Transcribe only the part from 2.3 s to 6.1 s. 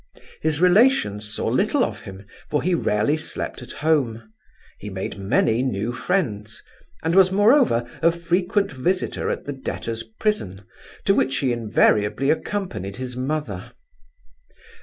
for he rarely slept at home. He made many new